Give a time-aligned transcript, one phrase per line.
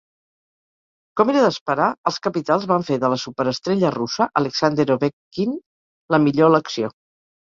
[1.19, 5.53] Com era d'esperar, els capitals van fer de la superestrella russa Alexander Ovechkin,
[6.15, 6.91] la millor elecció.